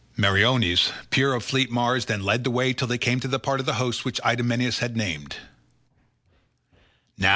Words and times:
Meriones, 0.17 0.91
peer 1.11 1.31
of 1.35 1.43
fleet 1.45 1.69
Mars, 1.69 2.05
then 2.05 2.23
led 2.23 2.43
the 2.43 2.49
way 2.49 2.73
till 2.73 2.87
they 2.87 2.97
came 2.97 3.19
to 3.19 3.27
the 3.27 3.37
part 3.37 3.59
of 3.59 3.67
the 3.67 3.75
host 3.75 4.03
which 4.03 4.19
Idomeneus 4.25 4.79
had 4.79 4.97
named. 4.97 5.35